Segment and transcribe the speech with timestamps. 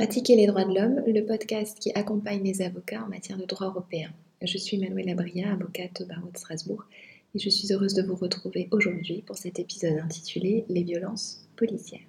[0.00, 3.66] Pratiquer les droits de l'homme, le podcast qui accompagne les avocats en matière de droit
[3.66, 4.08] européen.
[4.40, 6.86] Je suis Manuela Bria, avocate au barreau de Strasbourg,
[7.34, 12.00] et je suis heureuse de vous retrouver aujourd'hui pour cet épisode intitulé Les violences policières.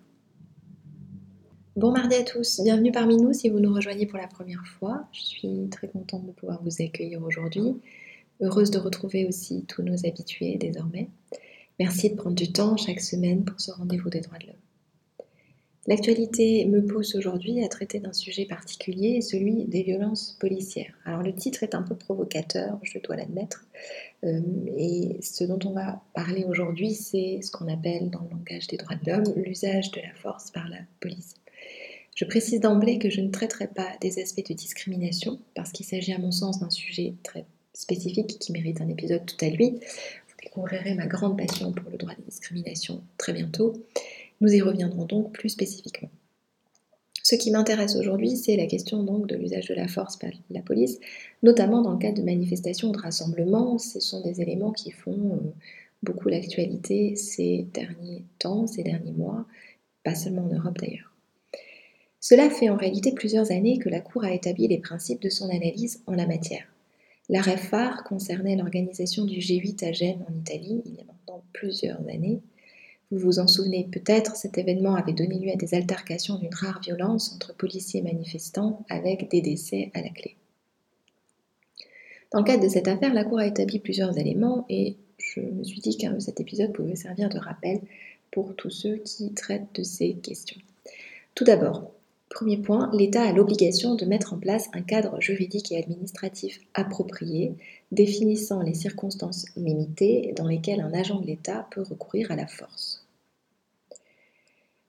[1.75, 5.05] Bon mardi à tous, bienvenue parmi nous si vous nous rejoignez pour la première fois.
[5.11, 7.73] Je suis très contente de pouvoir vous accueillir aujourd'hui,
[8.39, 11.09] heureuse de retrouver aussi tous nos habitués désormais.
[11.77, 14.60] Merci de prendre du temps chaque semaine pour ce rendez-vous des droits de l'homme.
[15.87, 20.93] L'actualité me pousse aujourd'hui à traiter d'un sujet particulier, celui des violences policières.
[21.05, 23.65] Alors le titre est un peu provocateur, je dois l'admettre,
[24.23, 24.41] euh,
[24.77, 28.77] et ce dont on va parler aujourd'hui, c'est ce qu'on appelle dans le langage des
[28.77, 31.33] droits de l'homme l'usage de la force par la police.
[32.15, 36.13] Je précise d'emblée que je ne traiterai pas des aspects de discrimination, parce qu'il s'agit
[36.13, 39.71] à mon sens d'un sujet très spécifique qui mérite un épisode tout à lui.
[39.71, 43.73] Vous découvrirez ma grande passion pour le droit des discriminations très bientôt.
[44.41, 46.09] Nous y reviendrons donc plus spécifiquement.
[47.23, 50.61] Ce qui m'intéresse aujourd'hui, c'est la question donc de l'usage de la force par la
[50.61, 50.99] police,
[51.43, 53.77] notamment dans le cadre de manifestations ou de rassemblements.
[53.77, 55.53] Ce sont des éléments qui font euh,
[56.03, 59.45] beaucoup l'actualité ces derniers temps, ces derniers mois,
[60.03, 61.13] pas seulement en Europe d'ailleurs.
[62.19, 65.49] Cela fait en réalité plusieurs années que la Cour a établi les principes de son
[65.49, 66.65] analyse en la matière.
[67.29, 72.01] L'arrêt phare concernait l'organisation du G8 à Gênes en Italie, il y a maintenant plusieurs
[72.09, 72.41] années,
[73.11, 76.79] vous vous en souvenez peut-être, cet événement avait donné lieu à des altercations d'une rare
[76.81, 80.35] violence entre policiers et manifestants avec des décès à la clé.
[82.31, 85.63] Dans le cadre de cette affaire, la Cour a établi plusieurs éléments et je me
[85.65, 87.81] suis dit que cet épisode pouvait servir de rappel
[88.31, 90.61] pour tous ceux qui traitent de ces questions.
[91.35, 91.91] Tout d'abord,
[92.29, 97.53] premier point, l'État a l'obligation de mettre en place un cadre juridique et administratif approprié
[97.91, 103.00] définissant les circonstances limitées dans lesquelles un agent de l'État peut recourir à la force.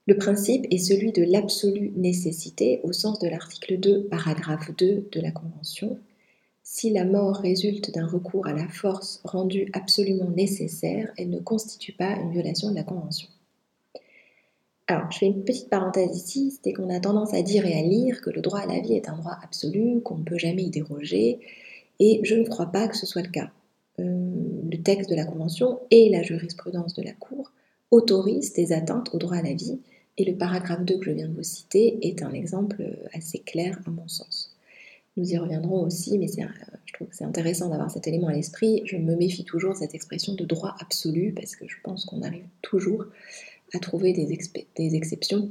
[0.09, 5.21] Le principe est celui de l'absolue nécessité au sens de l'article 2, paragraphe 2 de
[5.21, 5.97] la Convention.
[6.65, 11.93] Si la mort résulte d'un recours à la force rendue absolument nécessaire, elle ne constitue
[11.93, 13.29] pas une violation de la Convention.
[14.89, 17.83] Alors, je fais une petite parenthèse ici, c'est qu'on a tendance à dire et à
[17.83, 20.65] lire que le droit à la vie est un droit absolu, qu'on ne peut jamais
[20.65, 21.39] y déroger,
[22.01, 23.53] et je ne crois pas que ce soit le cas.
[24.01, 24.27] Euh,
[24.69, 27.53] le texte de la Convention et la jurisprudence de la Cour
[27.93, 29.79] autorisent des atteintes au droit à la vie,
[30.19, 33.81] et le paragraphe 2 que je viens de vous citer est un exemple assez clair
[33.87, 34.53] à mon sens.
[35.17, 38.83] Nous y reviendrons aussi, mais je trouve que c'est intéressant d'avoir cet élément à l'esprit.
[38.87, 42.23] Je me méfie toujours de cette expression de droit absolu parce que je pense qu'on
[42.23, 43.05] arrive toujours
[43.75, 45.51] à trouver des, exceptions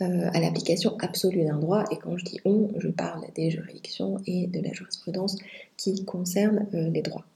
[0.00, 1.84] euh, à l'application absolue d'un droit.
[1.92, 5.36] Et quand je dis on, je parle des juridictions et de la jurisprudence
[5.76, 7.26] qui concernent euh, les droits.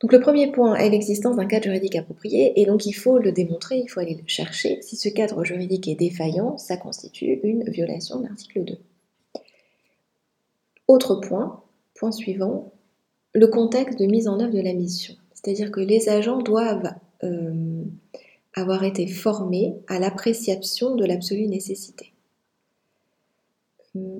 [0.00, 3.32] Donc le premier point est l'existence d'un cadre juridique approprié et donc il faut le
[3.32, 4.80] démontrer, il faut aller le chercher.
[4.82, 8.78] Si ce cadre juridique est défaillant, ça constitue une violation de l'article 2.
[10.88, 11.62] Autre point,
[11.94, 12.72] point suivant,
[13.32, 15.14] le contexte de mise en œuvre de la mission.
[15.32, 17.84] C'est-à-dire que les agents doivent euh,
[18.54, 22.12] avoir été formés à l'appréciation de l'absolue nécessité.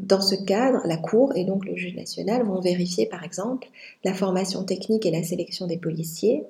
[0.03, 3.69] Dans ce cadre, la Cour et donc le juge national vont vérifier par exemple
[4.04, 6.44] la formation technique et la sélection des policiers,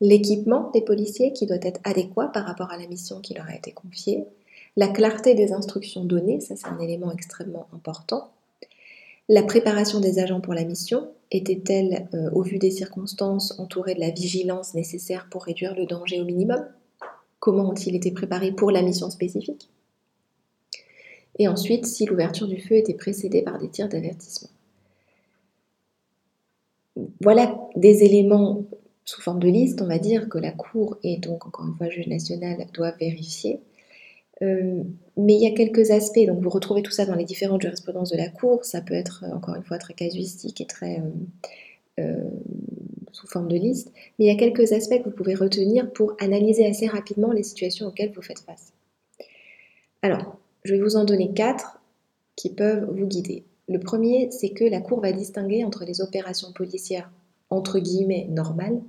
[0.00, 3.54] l'équipement des policiers qui doit être adéquat par rapport à la mission qui leur a
[3.54, 4.24] été confiée,
[4.76, 8.30] la clarté des instructions données, ça c'est un élément extrêmement important,
[9.28, 14.00] la préparation des agents pour la mission, était-elle, euh, au vu des circonstances, entourée de
[14.00, 16.64] la vigilance nécessaire pour réduire le danger au minimum?
[17.40, 19.68] Comment ont-ils été préparés pour la mission spécifique?
[21.38, 24.48] Et ensuite si l'ouverture du feu était précédée par des tirs d'avertissement.
[27.20, 28.64] Voilà des éléments
[29.04, 31.86] sous forme de liste, on va dire, que la Cour et donc encore une fois
[31.86, 33.60] le juge national doivent vérifier.
[34.42, 34.82] Euh,
[35.16, 38.10] mais il y a quelques aspects, donc vous retrouvez tout ça dans les différentes jurisprudences
[38.10, 42.30] de la Cour, ça peut être encore une fois très casuistique et très euh, euh,
[43.12, 46.14] sous forme de liste, mais il y a quelques aspects que vous pouvez retenir pour
[46.18, 48.74] analyser assez rapidement les situations auxquelles vous faites face.
[50.02, 50.36] Alors,
[50.66, 51.80] je vais vous en donner quatre
[52.34, 53.44] qui peuvent vous guider.
[53.68, 57.10] Le premier, c'est que la Cour va distinguer entre les opérations policières
[57.50, 58.80] entre guillemets normales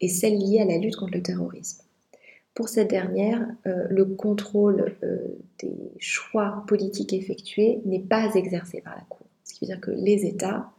[0.00, 1.82] et celles liées à la lutte contre le terrorisme.
[2.54, 8.94] Pour cette dernière, euh, le contrôle euh, des choix politiques effectués n'est pas exercé par
[8.94, 9.26] la Cour.
[9.44, 10.70] Ce qui veut dire que les États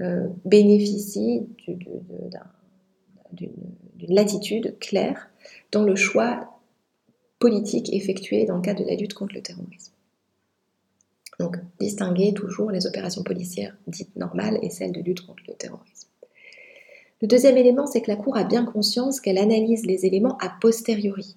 [0.00, 1.46] euh, bénéficient
[3.32, 3.52] d'une
[4.08, 5.28] latitude claire
[5.70, 6.58] dans le choix
[7.38, 9.91] politique effectuée dans le cadre de la lutte contre le terrorisme.
[11.42, 16.06] Donc, distinguer toujours les opérations policières dites normales et celles de lutte contre le terrorisme.
[17.20, 20.52] Le deuxième élément, c'est que la Cour a bien conscience qu'elle analyse les éléments a
[20.60, 21.34] posteriori.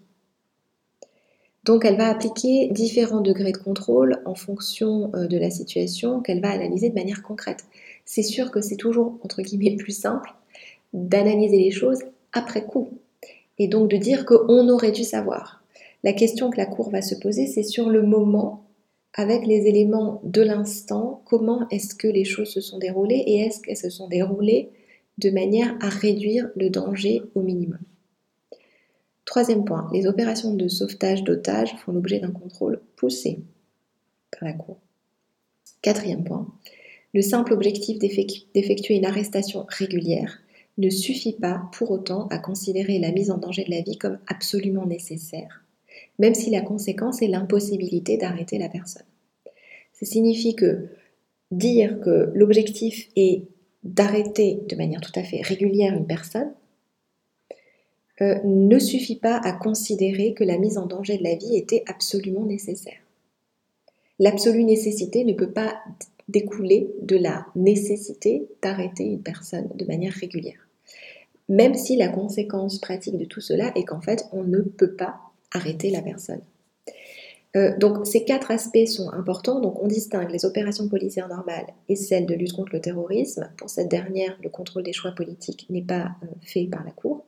[1.63, 6.51] Donc elle va appliquer différents degrés de contrôle en fonction de la situation qu'elle va
[6.51, 7.65] analyser de manière concrète.
[8.05, 10.35] C'est sûr que c'est toujours, entre guillemets, plus simple
[10.93, 12.89] d'analyser les choses après coup
[13.57, 15.63] et donc de dire qu'on aurait dû savoir.
[16.03, 18.65] La question que la Cour va se poser, c'est sur le moment,
[19.15, 23.61] avec les éléments de l'instant, comment est-ce que les choses se sont déroulées et est-ce
[23.61, 24.69] qu'elles se sont déroulées
[25.17, 27.79] de manière à réduire le danger au minimum.
[29.23, 33.39] Troisième point, les opérations de sauvetage d'otages font l'objet d'un contrôle poussé
[34.31, 34.77] par la Cour.
[35.81, 36.47] Quatrième point,
[37.13, 40.41] le simple objectif d'effectuer une arrestation régulière
[40.77, 44.19] ne suffit pas pour autant à considérer la mise en danger de la vie comme
[44.27, 45.63] absolument nécessaire,
[46.19, 49.05] même si la conséquence est l'impossibilité d'arrêter la personne.
[49.93, 50.87] Ça signifie que
[51.51, 53.43] dire que l'objectif est
[53.83, 56.51] d'arrêter de manière tout à fait régulière une personne
[58.21, 61.83] euh, ne suffit pas à considérer que la mise en danger de la vie était
[61.85, 62.97] absolument nécessaire.
[64.19, 65.77] L'absolue nécessité ne peut pas
[66.29, 70.65] découler de la nécessité d'arrêter une personne de manière régulière
[71.47, 75.19] même si la conséquence pratique de tout cela est qu'en fait, on ne peut pas
[75.55, 76.41] arrêter la personne.
[77.55, 79.59] Euh, donc ces quatre aspects sont importants.
[79.59, 83.49] Donc on distingue les opérations policières normales et celles de lutte contre le terrorisme.
[83.57, 87.25] Pour cette dernière, le contrôle des choix politiques n'est pas euh, fait par la Cour.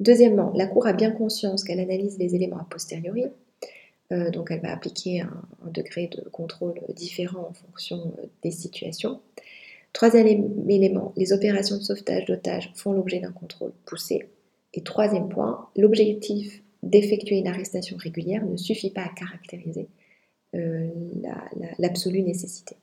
[0.00, 3.26] Deuxièmement, la Cour a bien conscience qu'elle analyse les éléments a posteriori.
[4.12, 9.20] Euh, donc elle va appliquer un, degré de contrôle différent en fonction des situations.
[9.92, 10.26] Troisième
[10.68, 14.28] élément, les opérations de sauvetage d'otages font l'objet d'un contrôle poussé.
[14.72, 19.88] Et troisième point, l'objectif d'effectuer une arrestation régulière ne suffit pas à caractériser
[20.54, 20.88] euh,
[21.78, 22.76] l'absolue nécessité.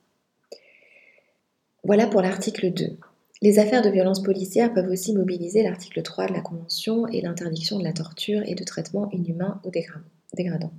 [1.84, 2.96] Voilà pour l'article 2.
[3.40, 7.78] Les affaires de violence policière peuvent aussi mobiliser l'article 3 de la Convention et l'interdiction
[7.78, 9.70] de la torture et de traitement inhumain ou
[10.34, 10.72] dégradant.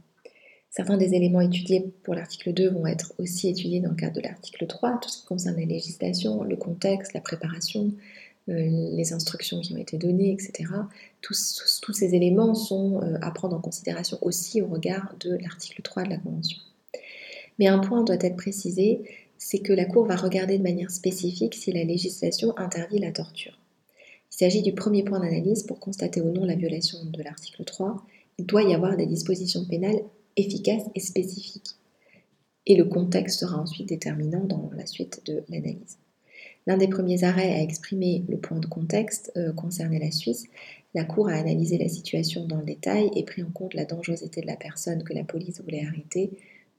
[0.69, 4.21] Certains des éléments étudiés pour l'article 2 vont être aussi étudiés dans le cadre de
[4.21, 7.92] l'article 3, tout ce qui concerne la législation, le contexte, la préparation,
[8.53, 10.71] les instructions qui ont été données, etc.
[11.21, 11.61] Tous,
[11.93, 16.09] ces éléments sont euh, à prendre en considération aussi au regard de l'article 3 de
[16.09, 16.59] la Convention.
[17.57, 19.01] Mais un point doit être précisé,
[19.37, 23.57] c'est que la Cour va regarder de manière spécifique si la législation interdit la torture.
[24.31, 28.05] Il s'agit du premier point d'analyse pour constater ou non la violation de l'article 3.
[28.37, 30.01] Il doit y avoir des dispositions pénales
[30.39, 31.75] efficace et spécifique.
[32.65, 35.97] Et le contexte sera ensuite déterminant dans la suite de l'analyse.
[36.69, 40.45] L'un des premiers arrêts a exprimé le point de contexte euh, concernait la Suisse.
[40.94, 44.42] La Cour a analysé la situation dans le détail et pris en compte la dangerosité
[44.42, 46.30] de la personne que la police voulait arrêter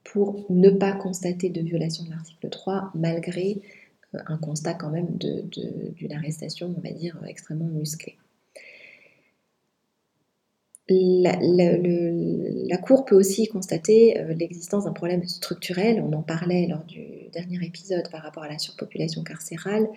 [0.05, 3.61] pour ne pas constater de violation de l'article 3 malgré
[4.15, 8.15] euh, un constat quand même d'une arrestation, on va dire, extrêmement musclée
[10.89, 16.01] la, Cour peut aussi constater euh, l'existence d'un problème structurel.
[16.01, 19.87] On en parlait lors du dernier épisode par rapport à la surpopulation carcérale.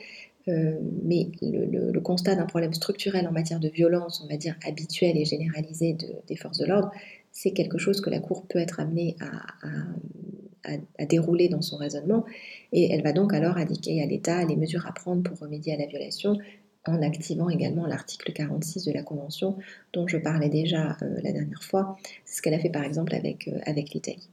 [0.49, 5.17] Euh, mais le, constat d'un problème structurel en matière de violence, on va dire habituelle
[5.17, 5.97] et généralisée
[6.27, 6.91] des forces de l'ordre,
[7.33, 12.25] c'est quelque chose que la Cour peut être amenée à, dérouler dans son raisonnement.
[12.73, 15.77] Et elle va donc alors indiquer à l'État les mesures à prendre pour remédier à
[15.77, 16.39] la violation,
[16.87, 19.59] en activant également l'article 46 de la Convention
[19.93, 21.97] dont je parlais déjà euh, la dernière fois.
[22.25, 24.29] C'est ce qu'elle a fait par exemple avec, euh, avec l'Italie.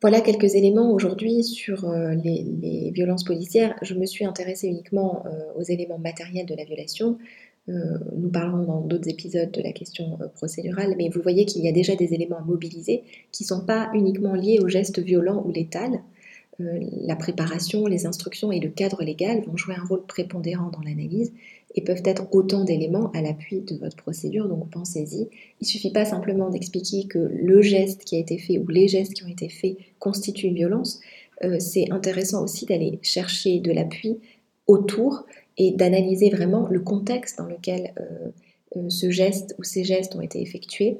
[0.00, 3.74] Voilà quelques éléments aujourd'hui sur euh, les, violences policières.
[3.82, 5.24] Je me suis intéressée uniquement
[5.56, 7.18] aux éléments matériels de la violation.
[7.66, 11.72] nous parlerons dans d'autres épisodes de la question procédurale, mais vous voyez qu'il y a
[11.72, 15.52] déjà des éléments à mobiliser qui ne sont pas uniquement liés au geste violent ou
[15.52, 16.17] létal, euh,
[16.58, 21.32] la préparation, les instructions et le cadre légal vont jouer un rôle prépondérant dans l'analyse
[21.74, 25.20] et peuvent être autant d'éléments à l'appui de votre procédure, donc pensez-y.
[25.20, 28.88] Il ne suffit pas simplement d'expliquer que le geste qui a été fait ou les
[28.88, 31.00] gestes qui ont été faits constituent une violence,
[31.44, 34.18] euh, c'est intéressant aussi d'aller chercher de l'appui
[34.66, 35.24] autour
[35.56, 40.40] et d'analyser vraiment le contexte dans lequel euh, ce geste ou ces gestes ont été
[40.40, 40.98] effectués,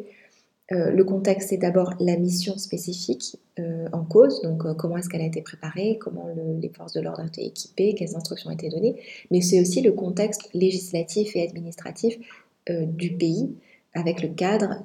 [0.71, 5.09] euh, le contexte, c'est d'abord la mission spécifique euh, en cause, donc euh, comment est-ce
[5.09, 6.29] qu'elle a été préparée, comment
[6.61, 8.97] les forces de l'ordre ont été équipées, quelles instructions ont été données,
[9.31, 12.17] mais c'est aussi le contexte législatif et administratif
[12.71, 13.57] du pays,
[13.95, 14.83] avec le cadre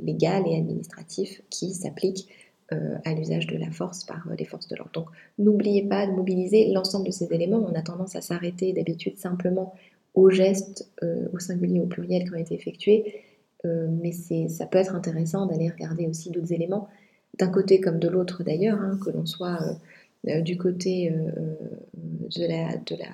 [0.00, 2.28] légal et administratif qui s'applique
[2.70, 4.92] à l'usage de la force par les forces de l'ordre.
[4.92, 7.66] Donc n'oubliez pas de mobiliser l'ensemble de ces éléments.
[7.68, 9.74] On a tendance à s'arrêter d'habitude simplement
[10.14, 10.88] aux gestes,
[11.32, 13.25] au singulier, au pluriel qui ont été effectués
[13.66, 16.88] euh, mais ça peut être intéressant d'aller regarder aussi d'autres éléments,
[17.38, 19.74] d'un côté comme de l'autre d'ailleurs, hein, que l'on soit euh,
[20.28, 23.08] euh, du côté de la, de la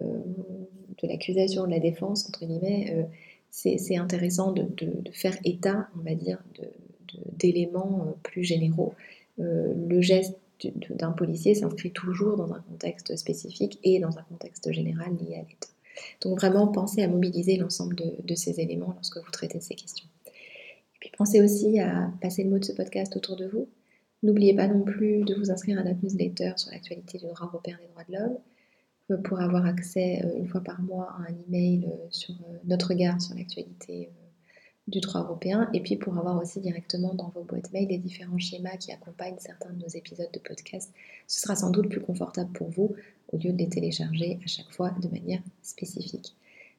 [0.00, 3.08] de l'accusation, de la défense, entre guillemets,
[3.50, 4.68] c'est intéressant de,
[5.12, 6.40] faire état, on va dire,
[7.36, 8.94] d'éléments plus généraux.
[9.38, 10.36] Le geste
[10.90, 15.42] d'un policier s'inscrit toujours dans un contexte spécifique et dans un contexte général lié à
[15.42, 15.68] l'État.
[16.20, 20.06] Donc vraiment, pensez à mobiliser l'ensemble de, ces éléments lorsque vous traitez ces questions.
[20.26, 23.68] Et puis pensez aussi à passer le mot de ce podcast autour de vous.
[24.22, 27.78] N'oubliez pas non plus de vous inscrire à notre newsletter sur l'actualité du droit européen
[27.80, 28.38] des droits de l'homme
[29.10, 32.88] euh, pour avoir accès euh, une fois par mois à un email euh, sur notre
[32.88, 34.10] regard sur l'actualité
[34.88, 38.38] du droit européen et puis pour avoir aussi directement dans vos boîtes mail les différents
[38.38, 40.92] schémas qui accompagnent certains de nos épisodes de podcast.
[41.26, 42.94] Ce sera sans doute plus confortable pour vous
[43.32, 46.34] au lieu de les télécharger à chaque fois de manière spécifique.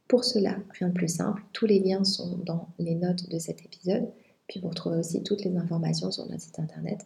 [0.07, 3.63] Pour cela, rien de plus simple, tous les liens sont dans les notes de cet
[3.63, 4.09] épisode,
[4.47, 7.05] puis vous retrouvez aussi toutes les informations sur notre site internet